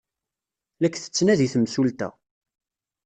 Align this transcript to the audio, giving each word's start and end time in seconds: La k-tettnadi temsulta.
La 0.79 0.87
k-tettnadi 0.89 1.47
temsulta. 1.53 2.09